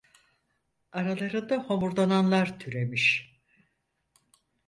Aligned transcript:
Aralarında 0.91 1.57
homurdananlar 1.57 2.59
türemiş. 2.59 3.35